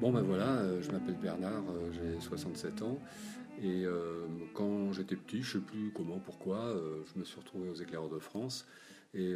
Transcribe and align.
Bon 0.00 0.10
ben 0.12 0.22
voilà, 0.22 0.56
euh, 0.60 0.80
je 0.80 0.90
m'appelle 0.92 1.18
Bernard, 1.20 1.62
euh, 1.68 1.92
j'ai 1.92 2.18
67 2.22 2.80
ans. 2.80 2.98
Et 3.62 3.84
euh, 3.84 4.24
quand 4.54 4.94
j'étais 4.94 5.14
petit, 5.14 5.42
je 5.42 5.58
ne 5.58 5.62
sais 5.62 5.66
plus 5.66 5.92
comment, 5.94 6.18
pourquoi, 6.18 6.74
je 7.12 7.20
me 7.20 7.24
suis 7.24 7.38
retrouvé 7.38 7.68
aux 7.68 7.74
Éclaireurs 7.74 8.08
de 8.08 8.18
France. 8.18 8.66
Et 9.12 9.34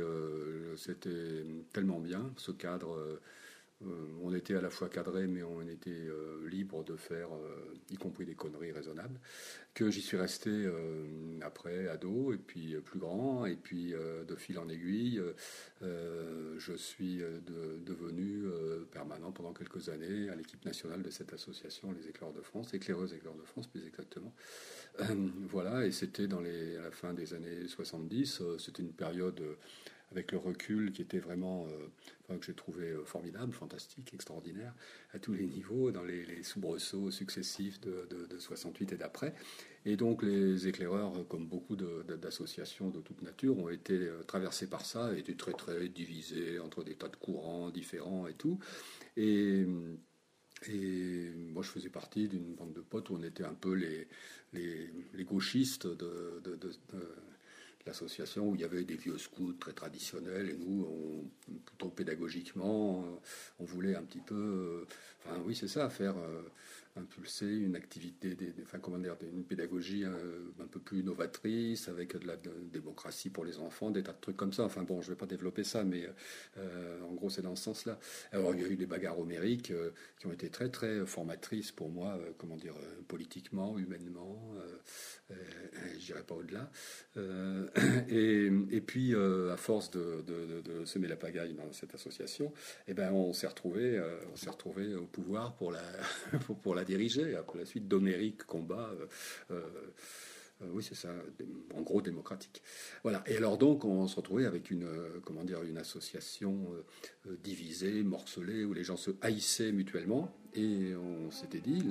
c'était 0.77 1.45
tellement 1.75 1.99
bien, 2.01 2.31
ce 2.37 2.51
cadre 2.51 2.97
on 4.23 4.35
était 4.35 4.55
à 4.55 4.61
la 4.61 4.71
fois 4.71 4.89
cadré, 4.89 5.27
mais 5.27 5.43
on 5.43 5.61
était 5.63 5.91
euh, 5.91 6.49
libre 6.49 6.85
de 6.85 6.97
faire, 6.97 7.29
euh, 7.35 7.75
y 7.91 7.97
compris 7.97 8.25
des 8.25 8.35
conneries 8.35 8.73
raisonnables, 8.73 9.21
que 9.75 9.91
j'y 9.91 10.01
suis 10.01 10.17
resté 10.17 10.69
après 11.43 11.89
ado, 11.89 12.33
et 12.33 12.39
puis 12.39 12.77
plus 12.85 13.01
grand, 13.01 13.45
et 13.45 13.57
puis 13.57 13.93
de 13.93 14.37
fil 14.37 14.57
en 14.61 14.69
aiguille, 14.69 15.21
je 15.83 16.73
suis 16.77 17.23
devenu 17.45 18.45
permanent 18.93 19.33
pendant 19.33 19.53
quelques 19.53 19.89
années 19.89 20.29
à 20.29 20.37
l'équipe 20.37 20.65
nationale 20.65 21.03
de 21.03 21.11
cette 21.11 21.33
association, 21.33 21.91
les 21.91 22.09
Éclaireurs 22.09 22.37
de 22.37 22.43
France, 22.43 22.73
Éclaireuses 22.73 23.15
Éclaireurs 23.15 23.41
de 23.41 23.45
France 23.45 23.67
plus 23.67 23.85
exactement. 23.85 24.33
voilà, 25.49 25.85
et 25.85 25.91
c'était 25.91 26.33
à 26.33 26.83
la 26.83 26.91
fin 26.93 27.13
des 27.13 27.35
années 27.35 27.67
70, 27.67 28.43
c'était 28.59 28.83
une 28.83 28.93
période 28.93 29.43
avec 30.11 30.33
le 30.33 30.39
recul 30.39 30.93
qui 30.93 31.03
était 31.03 31.19
vraiment, 31.19 31.67
euh, 32.31 32.39
que 32.39 32.47
j'ai 32.47 32.55
trouvé 32.55 32.91
euh, 32.91 33.05
formidable, 33.05 33.53
fantastique, 33.53 34.13
extraordinaire, 34.15 34.75
à 35.13 35.19
tous 35.19 35.33
les 35.33 35.47
niveaux, 35.47 35.91
dans 35.91 36.03
les, 36.03 36.43
soubresauts 36.43 37.11
successifs 37.11 37.81
de, 37.81 38.07
68 38.39 38.93
et 38.93 38.97
d'après. 38.97 39.35
Et 39.87 39.97
donc 39.97 40.23
les 40.23 40.67
éclaireurs, 40.67 41.27
comme 41.29 41.47
beaucoup 41.47 41.77
d'associations 41.77 42.91
de, 42.91 43.01
toute 43.01 43.23
nature, 43.23 43.59
ont 43.59 43.69
été 43.69 43.95
euh, 43.95 44.23
traversés 44.23 44.69
par 44.69 44.87
ça, 44.87 45.17
étaient 45.17 45.35
très 45.35 45.53
très 45.53 45.89
divisés 45.89 46.59
entre 46.59 46.85
des 46.85 46.95
tas 46.95 47.09
de 47.09 47.17
courants 47.17 47.71
différents 47.71 48.27
et 48.27 48.35
tout. 48.35 48.59
Et 49.17 49.67
moi, 50.73 51.63
je 51.63 51.69
faisais 51.69 51.91
partie 51.91 52.29
d'une 52.29 52.55
bande 52.55 52.73
de 52.73 52.81
potes 52.81 53.11
où 53.11 53.17
on 53.17 53.23
était 53.23 53.45
un 53.45 53.55
peu 53.55 53.75
les, 53.75 54.09
les, 54.53 55.25
gauchistes 55.25 55.87
de, 55.87 56.43
l'association 57.87 58.49
où 58.49 58.55
il 58.55 58.61
y 58.61 58.65
avait 58.65 58.85
des 58.85 58.97
vieux 58.97 59.19
scouts 59.19 59.53
très 59.55 59.73
traditionnels 59.73 60.51
et 60.51 60.57
nous, 60.57 60.85
on, 60.85 61.59
plutôt 61.67 61.89
pédagogiquement, 61.89 63.05
on 63.59 63.65
voulait 63.65 63.95
un 63.95 64.03
petit 64.03 64.21
peu, 64.21 64.35
euh, 64.35 64.87
enfin 65.25 65.41
oui 65.45 65.55
c'est 65.55 65.69
ça, 65.69 65.91
faire 65.91 66.17
euh, 66.17 66.43
impulser 66.97 67.47
une 67.47 67.77
activité, 67.77 68.37
une 69.33 69.45
pédagogie 69.45 70.05
euh, 70.05 70.53
un, 70.61 70.67
peu 70.67 70.81
plus 70.81 71.03
novatrice 71.03 71.89
avec 71.89 72.17
de 72.17 72.27
la 72.27 72.37
démocratie 72.37 73.31
pour 73.31 73.45
les 73.45 73.59
enfants, 73.59 73.91
des 73.91 74.03
tas 74.03 74.13
de 74.13 74.21
trucs 74.21 74.37
comme 74.37 74.53
ça. 74.53 74.65
Enfin 74.65 74.83
bon, 74.83 75.03
je 75.03 75.11
vais 75.11 75.17
pas 75.17 75.27
développer 75.27 75.65
ça, 75.65 75.85
mais 75.85 76.09
en 77.03 77.15
gros 77.15 77.31
c'est 77.31 77.43
dans 77.43 77.57
ce 77.57 77.65
sens-là. 77.65 77.99
Alors 78.33 78.55
il 78.55 78.61
y 78.61 78.65
a 78.65 78.69
eu 78.69 78.77
des 78.77 78.87
bagarres 78.87 79.19
homériques 79.19 79.73
qui 80.19 80.27
ont 80.27 80.33
été 80.33 80.51
très 80.51 80.69
très 80.69 81.05
formatrices 81.07 81.73
pour 81.73 81.91
moi, 81.91 82.19
comment 82.39 82.57
dire, 82.57 82.75
politiquement, 83.09 83.79
humainement, 83.79 84.55
je 85.31 86.07
dirais 86.07 86.23
pas 86.23 86.35
au-delà. 86.35 86.71
et, 88.09 88.81
puis, 88.81 89.15
euh, 89.15 89.53
à 89.53 89.57
force 89.57 89.91
de, 89.91 90.25
semer 90.85 91.09
la 91.09 91.17
pagaille 91.17 91.55
dans 91.55 91.73
cette 91.73 91.95
association, 91.95 92.53
eh 92.87 92.95
ben, 92.95 93.13
on 93.13 93.33
s'est 93.33 93.47
retrouvé, 93.47 93.97
euh, 93.99 94.19
on 94.33 94.95
au 94.95 95.07
pouvoir 95.07 95.55
pour 95.55 95.73
la, 95.73 95.83
la 96.85 96.97
diriger. 96.97 97.37
Après 97.37 97.59
la 97.59 97.65
suite 97.65 97.89
d'homérique 97.89 98.45
combat. 98.45 98.91
Euh, 99.51 99.61
oui, 100.73 100.83
c'est 100.83 100.95
ça, 100.95 101.09
en 101.75 101.83
gros 101.83 102.01
démocratique. 102.01 102.63
Voilà. 103.03 103.23
Et 103.27 103.37
alors 103.37 103.59
donc, 103.59 103.85
on 103.85 104.07
se 104.07 104.17
retrouvait 104.17 104.47
avec 104.47 104.71
une, 104.71 104.89
comment 105.25 105.45
dire, 105.45 105.63
une 105.63 105.77
association 105.77 106.69
divisée, 107.43 108.03
morcelée, 108.03 108.65
où 108.65 108.73
les 108.73 108.85
gens 108.85 108.97
se 108.97 109.11
haïssaient 109.21 109.73
mutuellement. 109.73 110.35
Et 110.55 110.95
on 110.95 111.31
s'était 111.31 111.61
dit, 111.61 111.83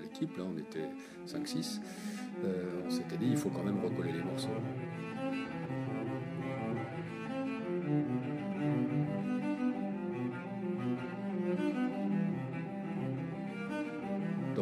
l'équipe, 0.00 0.36
là, 0.36 0.44
on 0.44 0.56
était 0.58 0.88
5-6, 1.26 1.80
on 2.86 2.90
s'était 2.90 3.16
dit, 3.16 3.28
il 3.30 3.38
faut 3.38 3.50
quand 3.50 3.64
même 3.64 3.82
recoller 3.82 4.12
les 4.12 4.22
morceaux. 4.22 4.50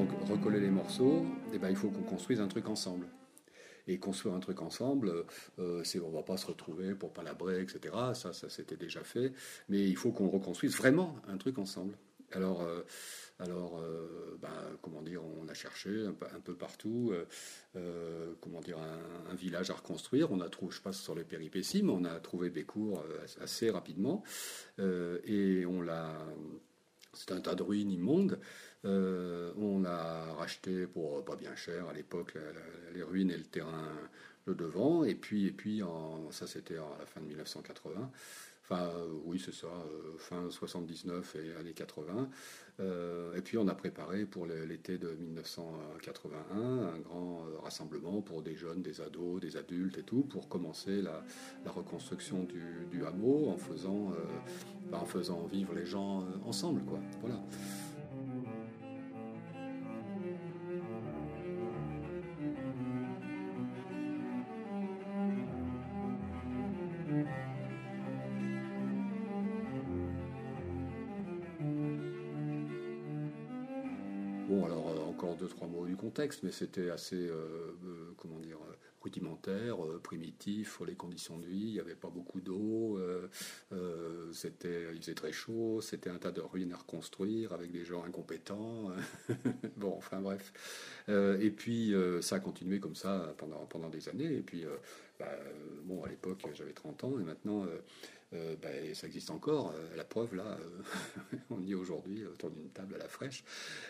Donc 0.05 0.29
recoller 0.29 0.61
les 0.61 0.71
morceaux, 0.71 1.25
eh 1.53 1.59
ben, 1.59 1.71
il 1.71 1.77
faut 1.77 1.89
qu'on 1.89 2.03
construise 2.03 2.41
un 2.41 2.49
truc 2.49 2.69
ensemble. 2.69 3.07
Et 3.87 3.99
construire 3.99 4.35
un 4.35 4.41
truc 4.41 4.61
ensemble, 4.63 5.25
euh, 5.59 5.83
c'est, 5.85 6.01
on 6.01 6.11
va 6.11 6.23
pas 6.23 6.37
se 6.37 6.47
retrouver 6.47 6.95
pour 6.95 7.13
palabrer, 7.13 7.63
etc. 7.63 7.95
Ça, 8.15 8.33
ça 8.33 8.49
s'était 8.49 8.77
déjà 8.77 9.03
fait. 9.03 9.33
Mais 9.69 9.83
il 9.83 9.97
faut 9.97 10.11
qu'on 10.11 10.29
reconstruise 10.29 10.77
vraiment 10.77 11.17
un 11.29 11.37
truc 11.37 11.59
ensemble. 11.59 11.97
Alors, 12.33 12.63
euh, 12.63 12.83
alors 13.39 13.79
euh, 13.79 14.39
ben, 14.41 14.49
comment 14.83 15.03
dire, 15.03 15.23
on 15.25 15.49
a 15.49 15.55
cherché 15.55 16.07
un 16.07 16.41
peu, 16.41 16.55
partout, 16.55 17.13
comment 18.41 18.61
dire, 18.61 18.79
un, 19.31 19.35
village 19.35 19.71
à 19.71 19.75
reconstruire. 19.75 20.31
On 20.33 20.41
a 20.41 20.49
trouvé, 20.49 20.75
je 20.75 20.83
passe 20.83 21.01
sur 21.01 21.15
les 21.15 21.25
péripéties, 21.25 21.83
mais 21.83 21.93
on 21.93 22.05
a 22.05 22.21
trouvé 22.21 22.51
Bécourt 22.51 23.03
assez 23.41 23.71
rapidement. 23.71 24.23
et 24.79 25.65
on 25.67 25.81
l'a. 25.81 26.13
C'est 27.17 27.31
un 27.31 27.41
tas 27.41 27.55
de 27.55 27.63
ruines 27.63 27.93
immondes. 27.93 28.41
Euh, 28.85 29.53
on 29.57 29.81
l'a 29.81 30.25
racheté 30.35 30.87
pour 30.87 31.25
pas 31.25 31.37
bien 31.37 31.55
cher 31.55 31.89
à 31.89 31.93
l'époque, 31.93 32.35
les 32.95 33.03
ruines 33.03 33.31
et 33.31 33.37
le 33.37 33.45
terrain, 33.45 33.89
le 34.47 34.55
devant. 34.55 35.05
Et 35.05 35.15
puis, 35.15 35.47
et 35.47 35.53
puis 35.53 35.83
ça 36.31 36.47
c'était 36.47 36.77
à 36.77 36.99
la 36.99 37.07
fin 37.07 37.21
de 37.21 37.27
1980. 37.27 38.11
Enfin, 38.67 38.85
euh, 38.85 39.09
oui, 39.27 39.39
c'est 39.45 39.53
ça, 39.53 39.67
euh, 39.67 40.17
fin 40.17 40.51
79 40.51 41.37
et 41.37 41.55
années 41.61 41.75
80. 41.75 42.31
et 43.37 43.43
puis, 43.43 43.59
on 43.59 43.69
a 43.69 43.75
préparé 43.75 44.25
pour 44.25 44.47
l'été 44.47 44.97
de 44.97 45.11
1981 45.11 46.57
un 46.95 46.99
grand 47.01 47.45
rassemblement 47.63 48.23
pour 48.23 48.41
des 48.41 48.57
jeunes, 48.57 48.81
des 48.81 49.03
ados, 49.03 49.41
des 49.41 49.59
adultes 49.59 49.99
et 49.99 50.03
tout, 50.03 50.23
pour 50.23 50.49
commencer 50.49 51.03
la, 51.03 51.23
reconstruction 51.67 52.45
du, 52.45 53.05
hameau 53.05 53.51
en 53.51 53.59
faisant, 53.59 54.13
bah, 54.91 54.99
en 55.01 55.05
faisant 55.05 55.45
vivre 55.47 55.75
les 55.75 55.87
gens 55.87 56.27
ensemble, 56.47 56.83
quoi. 56.85 56.99
Voilà. 57.21 57.39
Euh, 75.35 75.39
deux, 75.39 75.49
trois 75.49 75.69
mots 75.69 75.87
du 75.87 75.97
contexte, 75.97 76.43
mais 76.43 76.53
c'était 76.53 76.91
assez, 76.91 77.29
euh, 77.29 77.73
euh, 77.85 78.15
comment 78.17 78.39
dire, 78.39 78.59
rudimentaire, 79.03 79.77
primitif, 80.03 80.81
les 80.87 80.95
conditions 80.95 81.39
de 81.39 81.45
vie, 81.45 81.67
il 81.67 81.73
n'y 81.75 81.81
avait 81.81 81.95
pas 81.95 82.09
beaucoup 82.09 82.41
d'eau, 82.41 82.99
c'était, 84.33 84.87
il 84.95 85.01
faisait 85.03 85.13
très 85.13 85.31
chaud, 85.31 85.83
c'était 85.83 86.09
un 86.09 86.17
tas 86.17 86.33
de 86.33 86.41
ruines 86.41 86.73
à 86.73 86.79
reconstruire 86.79 87.53
avec 87.53 87.71
des 87.71 87.85
gens 87.85 88.03
incompétents. 88.05 88.93
bon, 89.77 89.93
enfin 89.95 90.23
bref. 90.23 90.55
et 91.09 91.51
puis 91.51 91.95
ça 92.23 92.37
a 92.37 92.41
continué 92.41 92.81
comme 92.81 92.95
ça 92.95 93.35
pendant, 93.37 93.67
pendant 93.67 93.91
des 93.91 94.09
années, 94.09 94.37
et 94.37 94.41
puis 94.41 94.65
bah, 95.19 95.29
bon, 95.83 96.03
à 96.03 96.09
l'époque, 96.09 96.39
j'avais 96.55 96.73
30 96.73 97.05
ans, 97.05 97.19
et 97.21 97.25
maintenant, 97.25 97.67
euh, 98.35 98.53
euh, 98.53 98.57
bah, 98.61 98.69
ça 98.95 99.07
existe 99.07 99.31
encore. 99.31 99.73
Euh, 99.77 99.97
la 99.97 100.05
preuve, 100.05 100.35
là, 100.35 100.59
on 101.51 101.63
y 101.63 101.73
est 101.73 101.75
aujourd'hui 101.75 102.25
autour 102.27 102.51
d'une 102.51 102.69
table 102.71 102.95
à 102.95 102.99
la 102.99 103.09
fraîche. 103.09 103.45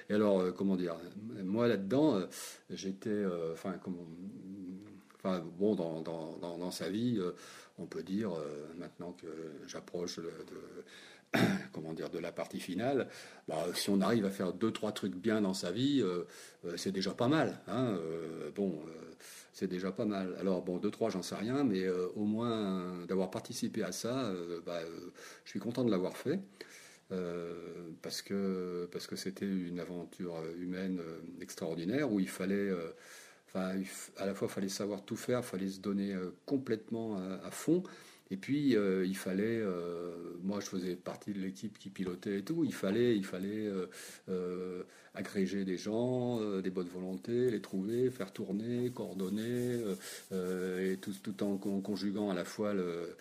Et 0.08 0.14
alors, 0.14 0.54
comment 0.54 0.76
dire 0.76 0.96
Moi, 1.42 1.68
là-dedans, 1.68 2.20
j'étais. 2.70 3.24
Enfin, 3.52 3.78
Enfin, 5.26 5.42
bon, 5.58 5.74
dans, 5.74 6.02
dans, 6.02 6.36
dans, 6.36 6.70
sa 6.70 6.90
vie, 6.90 7.18
on 7.78 7.86
peut 7.86 8.02
dire, 8.02 8.30
maintenant 8.76 9.12
que 9.12 9.26
j'approche 9.66 10.18
de, 10.18 11.40
comment 11.72 11.94
dire, 11.94 12.10
de 12.10 12.18
la 12.18 12.30
partie 12.30 12.60
finale, 12.60 13.08
bah, 13.48 13.64
si 13.72 13.88
on 13.88 14.02
arrive 14.02 14.26
à 14.26 14.30
faire 14.30 14.52
deux, 14.52 14.70
trois 14.70 14.92
trucs 14.92 15.14
bien 15.14 15.40
dans 15.40 15.54
sa 15.54 15.72
vie, 15.72 16.04
c'est 16.76 16.92
déjà 16.92 17.12
pas 17.12 17.28
mal. 17.28 17.58
Hein, 17.68 17.98
bon, 18.54 18.82
c'est 19.54 19.68
déjà 19.68 19.92
pas 19.92 20.04
mal. 20.04 20.36
Alors, 20.40 20.62
bon, 20.62 20.78
deux, 20.78 20.90
trois, 20.90 21.10
j'en 21.10 21.22
sais 21.22 21.36
rien, 21.36 21.62
mais 21.62 21.84
euh, 21.84 22.08
au 22.16 22.24
moins 22.24 23.06
d'avoir 23.06 23.30
participé 23.30 23.84
à 23.84 23.92
ça, 23.92 24.24
euh, 24.26 24.60
bah, 24.66 24.80
euh, 24.82 25.12
je 25.44 25.50
suis 25.50 25.60
content 25.60 25.84
de 25.84 25.90
l'avoir 25.90 26.16
fait. 26.16 26.40
parce 28.02 28.22
que 28.22 28.88
parce 28.90 29.06
que 29.06 29.14
c'était 29.14 29.46
une 29.46 29.78
aventure 29.78 30.34
humaine 30.58 31.00
extraordinaire 31.40 32.10
où 32.10 32.18
il 32.18 32.28
fallait 32.28 32.72
à 33.54 34.26
la 34.26 34.34
fois 34.34 34.48
fallait 34.48 34.68
savoir 34.68 35.04
tout 35.04 35.16
faire 35.16 35.44
fallait 35.44 35.68
se 35.68 35.80
donner 35.80 36.16
complètement 36.44 37.16
à 37.44 37.50
fond 37.52 37.84
et 38.30 38.36
puis 38.36 38.74
euh, 38.76 39.04
il 39.06 39.16
fallait, 39.16 39.60
euh, 39.60 40.12
moi 40.42 40.60
je 40.60 40.66
faisais 40.66 40.96
partie 40.96 41.32
de 41.32 41.40
l'équipe 41.40 41.78
qui 41.78 41.90
pilotait 41.90 42.38
et 42.38 42.42
tout, 42.42 42.64
il 42.64 42.72
fallait, 42.72 43.16
il 43.16 43.24
fallait 43.24 43.70
euh, 44.28 44.82
agréger 45.14 45.64
des 45.64 45.76
gens, 45.76 46.40
des 46.60 46.70
bonnes 46.70 46.88
volontés, 46.88 47.50
les 47.50 47.60
trouver, 47.60 48.10
faire 48.10 48.32
tourner, 48.32 48.90
coordonner, 48.90 49.78
et 50.32 50.96
tout, 50.96 51.44
en 51.44 51.56
conjuguant 51.56 52.30
à 52.30 52.34
la 52.34 52.44
fois 52.44 52.74
le 52.74 53.16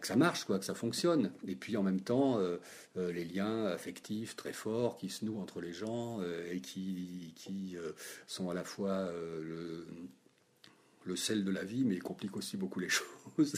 que 0.00 0.08
ça 0.08 0.16
marche, 0.16 0.44
quoi, 0.44 0.58
que 0.58 0.64
ça 0.64 0.74
fonctionne. 0.74 1.30
Et 1.46 1.54
puis 1.54 1.76
en 1.76 1.84
même 1.84 2.00
temps, 2.00 2.40
les 2.96 3.24
liens 3.24 3.66
affectifs 3.66 4.34
très 4.34 4.52
forts 4.52 4.96
qui 4.96 5.08
se 5.08 5.24
nouent 5.24 5.40
entre 5.40 5.60
les 5.60 5.72
gens 5.72 6.20
et 6.50 6.60
qui, 6.60 7.32
qui 7.36 7.76
sont 8.26 8.50
à 8.50 8.54
la 8.54 8.64
fois 8.64 9.08
le 11.08 11.16
sel 11.16 11.44
de 11.44 11.50
la 11.50 11.64
vie, 11.64 11.84
mais 11.84 11.98
compliquent 11.98 12.36
aussi 12.36 12.56
beaucoup 12.56 12.78
les 12.78 12.88
choses. 13.38 13.54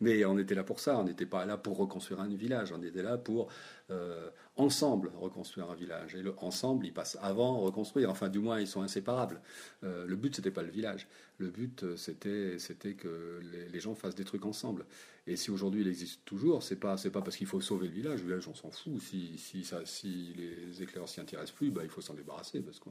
mais 0.00 0.24
on 0.24 0.38
était 0.38 0.54
là 0.54 0.64
pour 0.64 0.80
ça, 0.80 0.98
on 0.98 1.04
n'était 1.04 1.26
pas 1.26 1.46
là 1.46 1.56
pour 1.56 1.78
reconstruire 1.78 2.20
un 2.20 2.28
village, 2.28 2.72
on 2.72 2.82
était 2.82 3.02
là 3.02 3.16
pour 3.16 3.48
euh, 3.90 4.28
ensemble 4.56 5.10
reconstruire 5.14 5.70
un 5.70 5.74
village. 5.74 6.14
Et 6.14 6.22
le 6.22 6.34
ensemble, 6.38 6.86
il 6.86 6.92
passe 6.92 7.16
avant 7.22 7.60
reconstruire. 7.60 8.10
Enfin, 8.10 8.28
du 8.28 8.38
moins, 8.38 8.60
ils 8.60 8.66
sont 8.66 8.82
inséparables. 8.82 9.40
Euh, 9.84 10.06
le 10.06 10.16
but, 10.16 10.36
c'était 10.36 10.50
pas 10.50 10.62
le 10.62 10.70
village. 10.70 11.08
Le 11.38 11.48
but, 11.48 11.84
euh, 11.84 11.96
c'était, 11.96 12.58
c'était 12.58 12.94
que 12.94 13.40
les, 13.72 13.80
gens 13.80 13.94
fassent 13.94 14.14
des 14.14 14.24
trucs 14.24 14.44
ensemble. 14.44 14.84
Et 15.26 15.36
si 15.36 15.50
aujourd'hui 15.50 15.82
il 15.82 15.88
existe 15.88 16.24
toujours, 16.24 16.62
c'est 16.62 16.76
pas, 16.76 16.96
c'est 16.96 17.10
pas 17.10 17.22
parce 17.22 17.36
qu'il 17.36 17.46
faut 17.46 17.60
sauver 17.60 17.86
le 17.86 17.94
village. 17.94 18.20
Le 18.20 18.26
village, 18.26 18.48
on 18.48 18.54
s'en 18.54 18.70
fout. 18.70 19.00
Si, 19.00 19.38
si, 19.38 19.64
ça, 19.64 19.84
si 19.84 20.34
les 20.36 20.82
éclaireurs 20.82 21.08
s'y 21.08 21.20
intéressent 21.20 21.54
plus, 21.54 21.70
bah, 21.70 21.82
il 21.84 21.90
faut 21.90 22.00
s'en 22.00 22.14
débarrasser. 22.14 22.60
Parce 22.60 22.80
que, 22.80 22.90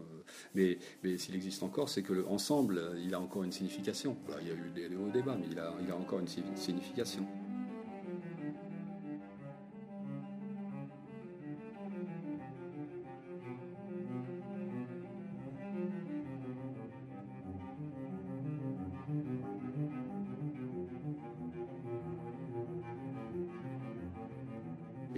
mais, 0.55 0.79
mais 1.03 1.17
s'il 1.17 1.35
existe 1.35 1.61
encore, 1.63 1.89
c'est 1.89 2.03
que 2.03 2.25
ensemble, 2.27 2.81
il 3.03 3.13
a 3.13 3.19
encore 3.19 3.43
une 3.43 3.51
signification. 3.51 4.17
il 4.41 4.47
y 4.47 4.51
a 4.51 4.53
eu 4.53 4.71
des, 4.89 4.95
hauts 4.95 5.11
débats, 5.11 5.37
mais 5.37 5.47
il 5.51 5.59
a, 5.59 5.75
il 5.83 5.91
a 5.91 5.95
encore 5.97 6.19
une 6.19 6.27
signification. 6.55 7.27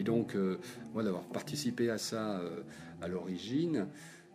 Et 0.03 0.05
donc, 0.05 0.35
euh, 0.35 0.57
moi, 0.94 1.01
d'avoir 1.01 1.23
participé 1.23 1.89
à 1.89 1.97
ça 1.97 2.38
euh, 2.41 2.61
à 3.01 3.07
l'origine, 3.07 3.88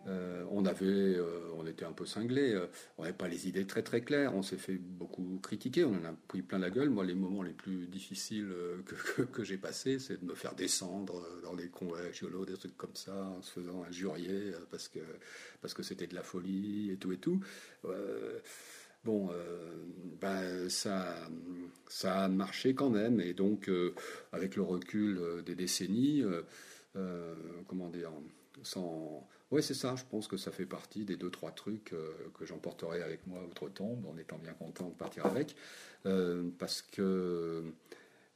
euh, 0.07 0.43
on 0.49 0.65
avait, 0.65 1.19
on 1.59 1.67
était 1.67 1.85
un 1.85 1.91
peu 1.91 2.07
cinglé, 2.07 2.59
on 2.97 3.03
n'avait 3.03 3.13
pas 3.13 3.27
les 3.27 3.47
idées 3.47 3.67
très 3.67 3.83
très 3.83 4.01
claires, 4.01 4.33
on 4.33 4.41
s'est 4.41 4.57
fait 4.57 4.79
beaucoup 4.79 5.39
critiquer, 5.43 5.83
on 5.83 5.91
en 5.91 6.05
a 6.05 6.13
pris 6.27 6.41
plein 6.41 6.57
la 6.57 6.71
gueule. 6.71 6.89
Moi, 6.89 7.05
les 7.05 7.13
moments 7.13 7.43
les 7.43 7.53
plus 7.53 7.85
difficiles 7.85 8.51
que, 9.31 9.43
j'ai 9.43 9.57
passés, 9.57 9.99
c'est 9.99 10.19
de 10.19 10.25
me 10.25 10.33
faire 10.33 10.55
descendre 10.55 11.23
dans 11.43 11.53
les 11.53 11.67
convois 11.67 11.99
géolos, 12.13 12.45
des 12.45 12.57
trucs 12.57 12.75
comme 12.75 12.95
ça, 12.95 13.13
en 13.37 13.43
se 13.43 13.59
faisant 13.59 13.83
injurier 13.83 14.53
parce 14.71 14.87
que 14.87 14.99
parce 15.61 15.75
que 15.75 15.83
c'était 15.83 16.07
de 16.07 16.15
la 16.15 16.23
folie 16.23 16.89
et 16.89 16.97
tout 16.97 17.11
et 17.11 17.17
tout. 17.17 17.39
Bon, 19.05 19.29
euh, 19.31 19.85
ben, 20.19 20.69
ça, 20.69 21.15
ça 21.87 22.23
a 22.23 22.27
marché 22.27 22.73
quand 22.75 22.89
même, 22.89 23.21
et 23.21 23.33
donc 23.33 23.69
euh, 23.69 23.93
avec 24.33 24.55
le 24.55 24.61
recul 24.61 25.17
euh, 25.17 25.41
des 25.41 25.55
décennies, 25.55 26.23
comment 27.67 27.89
dire, 27.89 28.11
sans... 28.63 29.25
Oui, 29.51 29.63
c'est 29.63 29.73
ça, 29.73 29.95
je 29.95 30.03
pense 30.11 30.27
que 30.27 30.37
ça 30.37 30.51
fait 30.51 30.65
partie 30.65 31.05
des 31.05 31.15
deux, 31.15 31.31
trois 31.31 31.51
trucs 31.51 31.85
que 31.85 32.45
j'emporterai 32.45 33.01
avec 33.01 33.25
moi 33.25 33.41
outre-tombe, 33.49 34.05
en 34.05 34.17
étant 34.17 34.37
bien 34.37 34.53
content 34.53 34.89
de 34.89 34.95
partir 34.95 35.25
avec, 35.25 35.55
parce 36.59 36.81
que, 36.81 37.63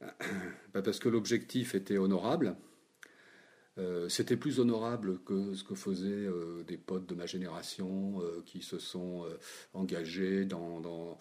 ben, 0.00 0.82
parce 0.82 0.98
que 0.98 1.08
l'objectif 1.10 1.74
était 1.74 1.98
honorable, 1.98 2.56
euh, 3.76 4.08
c'était 4.08 4.36
plus 4.36 4.60
honorable 4.60 5.18
que 5.24 5.54
ce 5.54 5.64
que 5.64 5.74
faisaient 5.74 6.06
euh, 6.06 6.62
des 6.64 6.76
potes 6.76 7.06
de 7.06 7.14
ma 7.14 7.26
génération 7.26 8.20
euh, 8.20 8.40
qui 8.46 8.62
se 8.62 8.78
sont 8.78 9.24
engagés 9.72 10.44
dans, 10.44 11.18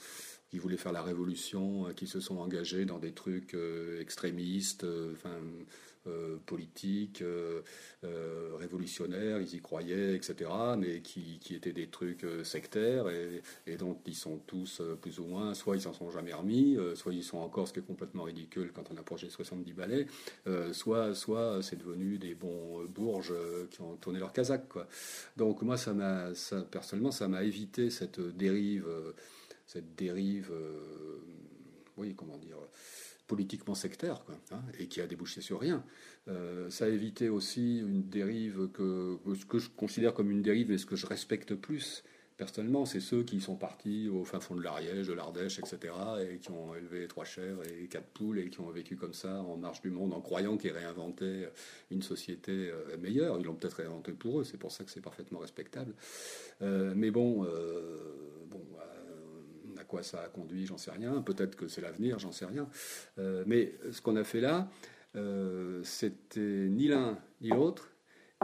qui 0.53 0.59
voulaient 0.59 0.77
faire 0.77 0.91
la 0.91 1.01
révolution, 1.01 1.91
qui 1.95 2.05
se 2.05 2.19
sont 2.19 2.38
engagés 2.38 2.85
dans 2.85 3.00
des 3.00 3.11
trucs 3.11 3.57
extrémistes, 4.00 4.85
enfin 5.13 5.39
euh, 6.05 6.35
politiques, 6.47 7.21
euh, 7.21 7.61
euh, 8.03 8.50
révolutionnaires, 8.59 9.39
ils 9.39 9.55
y 9.55 9.61
croyaient, 9.61 10.15
etc., 10.15 10.51
mais 10.77 11.00
qui, 11.00 11.39
étaient 11.55 11.71
des 11.71 11.88
trucs 11.88 12.25
sectaires 12.44 13.07
et, 13.07 13.41
et, 13.67 13.77
dont 13.77 13.97
ils 14.05 14.15
sont 14.15 14.38
tous 14.45 14.81
plus 15.01 15.19
ou 15.19 15.23
moins, 15.23 15.53
soit 15.53 15.77
ils 15.77 15.81
s'en 15.81 15.94
sont 15.94 16.11
jamais 16.11 16.33
remis, 16.33 16.77
soit 16.95 17.13
ils 17.13 17.23
sont 17.23 17.38
encore, 17.38 17.69
ce 17.69 17.73
qui 17.73 17.79
est 17.79 17.88
complètement 17.88 18.23
ridicule 18.23 18.73
quand 18.73 18.91
on 18.91 18.97
approche 18.97 19.21
les 19.21 19.29
70 19.29 19.71
balais, 19.71 20.07
soit, 20.73 21.15
soit 21.15 21.61
c'est 21.61 21.77
devenu 21.77 22.17
des 22.17 22.35
bons 22.35 22.83
bourges 22.85 23.33
qui 23.71 23.79
ont 23.79 23.95
tourné 23.95 24.19
leur 24.19 24.33
casaque. 24.33 24.67
Quoi. 24.67 24.88
Donc 25.38 25.61
moi, 25.61 25.77
ça 25.77 25.94
m'a, 25.94 26.31
personnellement, 26.69 27.11
ça 27.11 27.29
m'a 27.29 27.44
évité 27.44 27.89
cette 27.89 28.19
dérive, 28.19 28.88
cette 29.65 29.95
dérive, 29.95 30.51
oui, 31.98 32.15
comment 32.15 32.38
dire, 32.38 32.57
politiquement 33.27 33.75
sectaire, 33.75 34.24
quoi, 34.25 34.36
hein, 34.51 34.62
et 34.80 34.88
qui 34.88 35.01
a 35.01 35.07
débouché 35.07 35.42
sur 35.42 35.60
rien. 35.60 35.83
Euh, 36.27 36.69
ça 36.69 36.86
a 36.86 36.88
évité 36.89 37.30
aussi 37.30 37.80
une 37.80 38.10
dérive 38.10 38.69
que, 38.74 39.18
ce 39.39 39.45
que 39.45 39.60
je 39.60 39.69
considère 39.69 40.13
comme 40.13 40.31
une 40.31 40.42
dérive, 40.42 40.71
et 40.71 40.77
ce 40.77 40.86
que 40.86 40.95
je 40.95 41.06
respecte 41.06 41.56
plus 41.56 42.04
personnellement, 42.36 42.86
c'est 42.86 43.00
ceux 43.00 43.24
qui 43.24 43.39
sont 43.39 43.56
partis 43.56 44.10
au 44.10 44.25
fin 44.25 44.39
fond 44.39 44.56
de 44.56 44.63
l'Ariège, 44.63 45.07
de 45.07 45.13
l'Ardèche, 45.13 45.60
etc., 45.60 45.94
et 46.19 46.39
qui 46.39 46.50
ont 46.50 46.75
élevé 46.75 47.07
trois 47.07 47.25
chèvres 47.25 47.62
et 47.63 47.88
quatre 47.88 48.07
poules, 48.07 48.39
et 48.39 48.50
qui 48.50 48.60
ont 48.60 48.69
vécu 48.71 48.95
comme 48.95 49.13
ça 49.13 49.42
en 49.42 49.56
marche 49.56 49.81
du 49.81 49.92
monde, 49.92 50.13
en 50.13 50.19
croyant 50.19 50.57
qu'ils 50.57 50.71
réinventaient 50.71 51.50
une 51.92 52.01
société 52.01 52.51
euh, 52.51 52.98
meilleure. 52.98 53.39
Ils 53.39 53.45
l'ont 53.45 53.54
peut-être 53.56 53.77
réinventé 53.77 54.12
pour 54.13 54.42
eux, 54.42 54.44
c'est 54.44 54.57
pour 54.57 54.71
ça 54.71 54.83
que 54.83 54.92
c'est 54.92 55.01
parfaitement 55.01 55.39
respectable. 55.39 55.94
Euh, 56.62 56.94
mais 56.95 57.12
bon, 57.12 57.44
bon 58.50 58.62
quoi 59.84 60.04
ça 60.04 60.22
a 60.22 60.30
conduit, 60.30 60.65
j'en 60.65 60.77
sais 60.77 60.92
rien. 60.92 61.22
Peut-être 61.22 61.56
que 61.56 61.68
c'est 61.68 61.82
l'avenir, 61.82 62.20
j'en 62.20 62.32
sais 62.32 62.46
rien. 62.46 62.68
Euh, 63.18 63.44
mais 63.48 63.74
ce 63.92 64.01
qu'on 64.01 64.15
a 64.15 64.24
fait 64.24 64.42
là, 64.42 64.70
euh, 65.15 65.82
c'était 65.84 66.39
ni 66.39 66.88
l'un 66.88 67.18
ni 67.42 67.50
l'autre. 67.50 67.92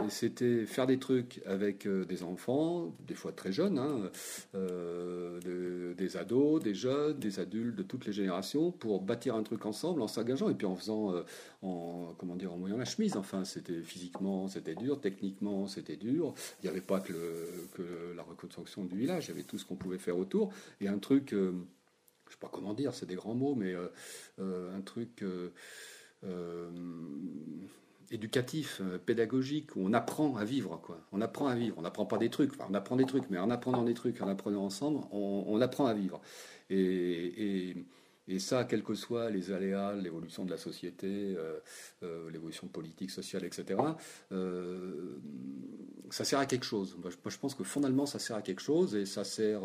C'était 0.08 0.66
faire 0.66 0.86
des 0.86 0.98
trucs 0.98 1.42
avec 1.46 1.86
euh, 1.86 2.04
des 2.04 2.22
enfants, 2.22 2.94
des 3.06 3.14
fois 3.14 3.32
très 3.32 3.52
jeunes, 3.52 3.78
hein, 3.78 4.10
des 4.54 6.16
ados, 6.16 6.62
des 6.62 6.74
jeunes, 6.74 7.18
des 7.18 7.38
adultes 7.38 7.76
de 7.76 7.82
toutes 7.82 8.06
les 8.06 8.12
générations, 8.12 8.72
pour 8.72 9.02
bâtir 9.02 9.34
un 9.34 9.42
truc 9.42 9.66
ensemble 9.66 10.02
en 10.02 10.08
s'engageant 10.08 10.48
et 10.48 10.54
puis 10.54 10.66
en 10.66 10.76
faisant, 10.76 11.14
en, 11.62 12.14
comment 12.18 12.36
dire, 12.36 12.52
en 12.52 12.56
mouillant 12.56 12.78
la 12.78 12.84
chemise. 12.84 13.16
Enfin, 13.16 13.44
c'était 13.44 13.82
physiquement, 13.82 14.48
c'était 14.48 14.74
dur, 14.74 15.00
techniquement, 15.00 15.66
c'était 15.66 15.96
dur. 15.96 16.34
Il 16.62 16.66
n'y 16.66 16.70
avait 16.70 16.80
pas 16.80 17.00
que, 17.00 17.14
la 18.14 18.22
reconstruction 18.22 18.84
du 18.84 18.96
village, 18.96 19.26
il 19.26 19.28
y 19.28 19.32
avait 19.32 19.42
tout 19.42 19.58
ce 19.58 19.64
qu'on 19.64 19.76
pouvait 19.76 19.98
faire 19.98 20.18
autour. 20.18 20.52
Et 20.80 20.88
un 20.88 20.98
truc, 20.98 21.32
euh, 21.32 21.52
je 21.52 21.56
ne 21.56 22.32
sais 22.32 22.38
pas 22.40 22.50
comment 22.52 22.74
dire, 22.74 22.94
c'est 22.94 23.06
des 23.06 23.14
grands 23.14 23.34
mots, 23.34 23.54
mais 23.54 23.74
euh, 23.74 23.88
euh, 24.38 24.76
un 24.76 24.80
truc 24.80 25.24
éducatif, 28.10 28.82
pédagogique, 29.06 29.76
où 29.76 29.80
on 29.84 29.92
apprend 29.92 30.36
à 30.36 30.44
vivre, 30.44 30.80
quoi. 30.82 31.00
On 31.12 31.20
apprend 31.20 31.46
à 31.46 31.54
vivre. 31.54 31.76
On 31.78 31.82
n'apprend 31.82 32.06
pas 32.06 32.18
des 32.18 32.30
trucs, 32.30 32.52
on 32.68 32.74
apprend 32.74 32.96
des 32.96 33.06
trucs, 33.06 33.30
mais 33.30 33.38
en 33.38 33.50
apprenant 33.50 33.84
des 33.84 33.94
trucs, 33.94 34.20
en 34.20 34.28
apprenant 34.28 34.64
ensemble, 34.64 35.00
on, 35.12 35.60
apprend 35.60 35.86
à 35.86 35.94
vivre. 35.94 36.20
et 36.70 37.76
ça, 38.38 38.64
quels 38.64 38.82
que 38.82 38.94
soient 38.94 39.30
les 39.30 39.52
aléas, 39.52 39.94
l'évolution 39.94 40.44
de 40.44 40.50
la 40.50 40.56
société, 40.56 41.34
euh, 41.36 41.58
euh, 42.02 42.30
l'évolution 42.30 42.68
politique, 42.68 43.10
sociale, 43.10 43.44
etc., 43.44 43.80
euh, 44.32 45.18
ça 46.10 46.24
sert 46.24 46.38
à 46.38 46.46
quelque 46.46 46.64
chose. 46.64 46.96
Moi, 47.00 47.10
je 47.10 47.38
pense 47.38 47.54
que 47.54 47.62
fondamentalement, 47.62 48.06
ça 48.06 48.18
sert 48.18 48.36
à 48.36 48.42
quelque 48.42 48.62
chose 48.62 48.96
et 48.96 49.06
ça 49.06 49.22
sert 49.22 49.62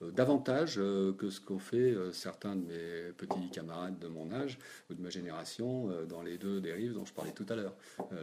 davantage 0.00 0.76
que 0.76 1.28
ce 1.28 1.42
qu'ont 1.42 1.58
fait 1.58 1.94
certains 2.12 2.56
de 2.56 2.62
mes 2.62 3.12
petits 3.12 3.50
camarades 3.50 3.98
de 3.98 4.08
mon 4.08 4.32
âge 4.32 4.58
ou 4.88 4.94
de 4.94 5.02
ma 5.02 5.10
génération 5.10 5.90
dans 6.08 6.22
les 6.22 6.38
deux 6.38 6.62
dérives 6.62 6.94
dont 6.94 7.04
je 7.04 7.12
parlais 7.12 7.32
tout 7.32 7.44
à 7.50 7.56
l'heure. 7.56 7.76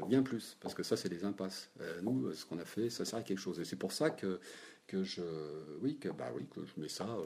bien 0.07 0.23
plus, 0.23 0.57
parce 0.59 0.73
que 0.73 0.81
ça, 0.81 0.97
c'est 0.97 1.09
des 1.09 1.23
impasses. 1.23 1.69
nous, 2.01 2.33
ce 2.33 2.47
qu'on 2.47 2.57
a 2.57 2.65
fait, 2.65 2.89
ça 2.89 3.05
sert 3.05 3.19
à 3.19 3.21
quelque 3.21 3.37
chose. 3.37 3.59
Et 3.59 3.65
c'est 3.65 3.75
pour 3.75 3.91
ça 3.91 4.09
que, 4.09 4.39
que 4.87 5.03
je, 5.03 5.21
oui, 5.81 5.97
que, 5.97 6.09
bah 6.09 6.31
oui, 6.35 6.45
que 6.53 6.61
je 6.65 6.81
mets 6.81 6.89
ça 6.89 7.17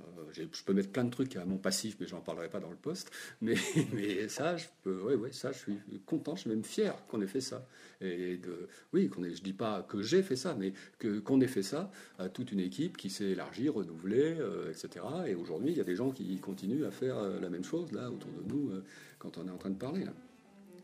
euh, 0.00 0.32
je 0.32 0.64
peux 0.64 0.72
mettre 0.72 0.90
plein 0.90 1.04
de 1.04 1.10
trucs 1.10 1.36
à 1.36 1.44
mon 1.44 1.58
passif, 1.58 1.96
mais 2.00 2.06
je 2.06 2.14
n'en 2.14 2.20
parlerai 2.20 2.48
pas 2.48 2.60
dans 2.60 2.70
le 2.70 2.76
poste. 2.76 3.10
Mais, 3.40 3.54
mais 3.92 4.28
ça, 4.28 4.56
je 4.56 4.66
peux, 4.82 5.16
ouais, 5.16 5.32
ça, 5.32 5.52
je 5.52 5.58
suis 5.58 6.00
content, 6.06 6.36
je 6.36 6.42
suis 6.42 6.50
même 6.50 6.64
fier 6.64 6.94
qu'on 7.08 7.20
ait 7.20 7.26
fait 7.26 7.40
ça. 7.40 7.66
Et 8.00 8.36
de, 8.36 8.68
oui, 8.92 9.08
qu'on 9.08 9.24
ait, 9.24 9.34
je 9.34 9.42
dis 9.42 9.52
pas 9.52 9.82
que 9.82 10.02
j'ai 10.02 10.22
fait 10.22 10.36
ça, 10.36 10.54
mais 10.54 10.72
que 10.98 11.18
qu'on 11.18 11.40
ait 11.40 11.48
fait 11.48 11.62
ça 11.62 11.90
à 12.18 12.28
toute 12.28 12.52
une 12.52 12.60
équipe 12.60 12.96
qui 12.96 13.10
s'est 13.10 13.30
élargie, 13.30 13.68
renouvelée, 13.68 14.36
euh, 14.38 14.70
etc. 14.70 15.04
Et 15.26 15.34
aujourd'hui, 15.34 15.72
il 15.72 15.78
y 15.78 15.80
a 15.80 15.84
des 15.84 15.96
gens 15.96 16.10
qui 16.10 16.38
continuent 16.38 16.84
à 16.84 16.90
faire 16.90 17.18
euh, 17.18 17.40
la 17.40 17.50
même 17.50 17.64
chose 17.64 17.92
là 17.92 18.10
autour 18.10 18.30
de 18.32 18.52
nous 18.52 18.72
quand 19.18 19.38
on 19.38 19.46
est 19.46 19.50
en 19.50 19.58
train 19.58 19.70
de 19.70 19.78
parler. 19.78 20.04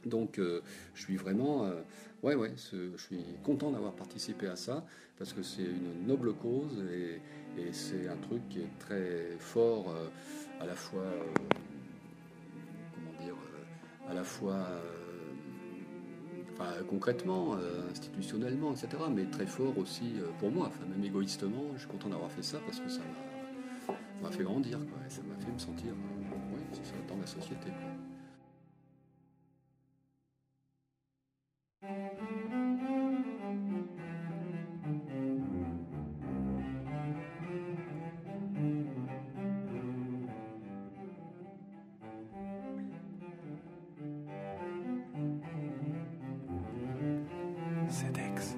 Donc, 0.07 0.39
je 0.39 1.01
suis 1.01 1.17
vraiment, 1.17 1.71
ouais, 2.23 2.35
ouais, 2.35 2.53
je 2.57 2.97
suis 2.97 3.25
content 3.45 3.71
d'avoir 3.71 3.93
participé 3.93 4.47
à 4.47 4.57
ça 4.57 4.85
parce 5.19 5.33
que 5.33 5.43
c'est 5.43 5.63
une 5.63 6.07
noble 6.07 6.35
cause 6.35 6.83
et 6.93 7.21
et 7.59 7.73
c'est 7.73 8.09
un 8.09 8.17
truc 8.17 8.49
qui 8.49 8.61
est 8.61 8.79
très 8.79 9.37
fort, 9.39 9.87
euh, 9.89 10.09
à 10.61 10.67
la 10.67 10.75
fois, 10.75 11.01
euh, 11.01 11.25
comment 12.95 13.25
dire, 13.25 13.35
euh, 13.35 14.11
à 14.11 14.15
la 14.15 14.25
fois 14.25 14.67
concrètement, 16.89 17.59
institutionnellement, 17.91 18.73
etc., 18.73 18.89
mais 19.15 19.27
très 19.27 19.45
fort 19.45 19.77
aussi 19.77 20.15
pour 20.39 20.51
moi, 20.51 20.69
enfin, 20.69 20.87
même 20.89 21.05
égoïstement, 21.05 21.65
je 21.75 21.81
suis 21.81 21.89
content 21.89 22.09
d'avoir 22.09 22.33
fait 22.33 22.43
ça 22.43 22.59
parce 22.65 22.81
que 22.81 22.89
ça 22.89 23.03
m'a 24.23 24.31
fait 24.31 24.43
grandir, 24.43 24.79
quoi, 24.79 24.99
ça 25.09 25.21
m'a 25.29 25.37
fait 25.45 25.53
me 25.53 25.59
sentir. 25.59 25.93
dans 27.09 27.19
la 27.19 27.27
société. 27.27 27.69
ZX. 47.97 48.56